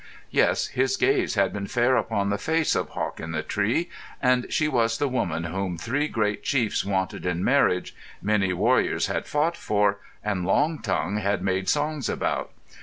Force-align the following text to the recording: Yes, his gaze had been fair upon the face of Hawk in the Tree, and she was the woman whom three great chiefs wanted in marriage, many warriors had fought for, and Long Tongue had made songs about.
Yes, 0.31 0.69
his 0.69 0.97
gaze 0.97 1.35
had 1.35 1.53
been 1.53 1.67
fair 1.67 1.95
upon 1.95 2.31
the 2.31 2.39
face 2.39 2.73
of 2.73 2.89
Hawk 2.89 3.19
in 3.19 3.33
the 3.33 3.43
Tree, 3.43 3.87
and 4.19 4.47
she 4.51 4.67
was 4.67 4.97
the 4.97 5.07
woman 5.07 5.43
whom 5.43 5.77
three 5.77 6.07
great 6.07 6.41
chiefs 6.41 6.83
wanted 6.83 7.23
in 7.23 7.43
marriage, 7.43 7.95
many 8.19 8.51
warriors 8.51 9.05
had 9.05 9.27
fought 9.27 9.55
for, 9.55 9.99
and 10.23 10.43
Long 10.43 10.79
Tongue 10.81 11.17
had 11.17 11.43
made 11.43 11.69
songs 11.69 12.09
about. 12.09 12.51